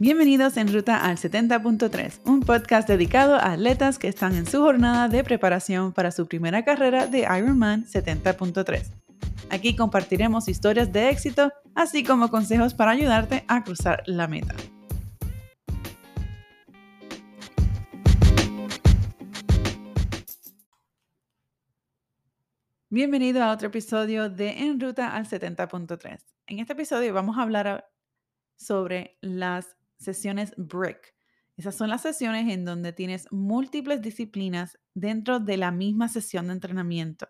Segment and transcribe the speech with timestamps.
[0.00, 5.06] Bienvenidos en Ruta al 70.3, un podcast dedicado a atletas que están en su jornada
[5.08, 8.90] de preparación para su primera carrera de Ironman 70.3.
[9.50, 14.56] Aquí compartiremos historias de éxito, así como consejos para ayudarte a cruzar la meta.
[22.90, 26.18] Bienvenido a otro episodio de En Ruta al 70.3.
[26.48, 27.88] En este episodio vamos a hablar
[28.56, 31.14] sobre las sesiones BRIC.
[31.56, 36.54] Esas son las sesiones en donde tienes múltiples disciplinas dentro de la misma sesión de
[36.54, 37.28] entrenamiento,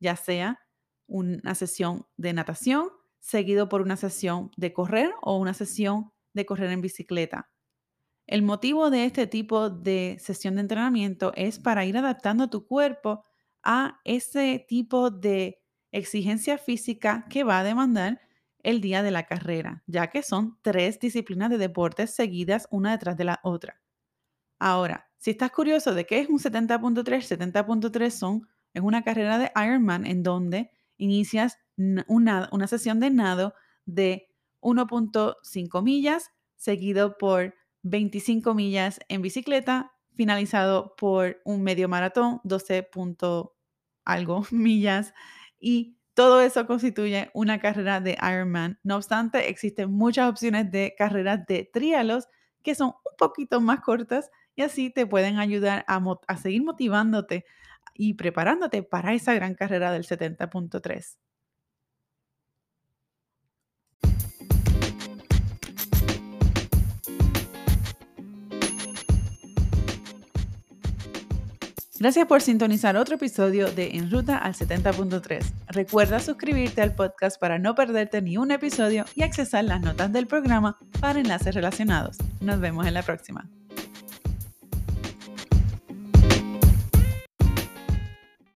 [0.00, 0.60] ya sea
[1.06, 2.88] una sesión de natación
[3.20, 7.50] seguido por una sesión de correr o una sesión de correr en bicicleta.
[8.26, 13.24] El motivo de este tipo de sesión de entrenamiento es para ir adaptando tu cuerpo
[13.62, 18.20] a ese tipo de exigencia física que va a demandar
[18.64, 23.16] el día de la carrera, ya que son tres disciplinas de deportes seguidas una detrás
[23.16, 23.80] de la otra.
[24.58, 29.52] Ahora, si estás curioso de qué es un 70.3, 70.3 son, es una carrera de
[29.54, 34.28] Ironman en donde inicias una, una sesión de nado de
[34.60, 42.88] 1.5 millas, seguido por 25 millas en bicicleta, finalizado por un medio maratón, 12.
[44.04, 45.12] algo millas,
[45.58, 48.78] y todo eso constituye una carrera de Ironman.
[48.82, 52.28] No obstante, existen muchas opciones de carreras de trialos
[52.62, 57.44] que son un poquito más cortas y así te pueden ayudar a, a seguir motivándote
[57.94, 61.16] y preparándote para esa gran carrera del 70.3.
[72.04, 75.42] Gracias por sintonizar otro episodio de En Ruta al 70.3.
[75.68, 80.26] Recuerda suscribirte al podcast para no perderte ni un episodio y accesar las notas del
[80.26, 82.18] programa para enlaces relacionados.
[82.42, 83.48] Nos vemos en la próxima.